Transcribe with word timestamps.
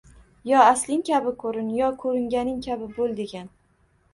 Yo 0.51 0.57
asling 0.69 1.03
kabi 1.09 1.33
koʻrin, 1.43 1.69
yo 1.81 1.91
koʻringaning 2.05 2.59
kabi 2.69 2.91
boʻl 2.97 3.15
degan. 3.21 3.53